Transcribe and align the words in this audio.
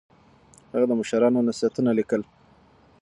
هغه 0.71 0.85
د 0.87 0.91
مشرانو 0.99 1.45
نصيحتونه 1.47 1.91
ليکل. 1.99 2.21